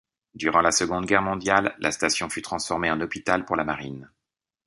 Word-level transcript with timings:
Durant 0.33 0.61
la 0.63 0.71
Seconde 0.71 1.05
Guerre 1.05 1.21
mondiale, 1.21 1.75
la 1.77 1.91
station 1.91 2.27
fut 2.27 2.41
transformée 2.41 2.89
en 2.89 2.99
hôpital 3.01 3.45
pour 3.45 3.55
la 3.55 3.63
marine. 3.63 4.09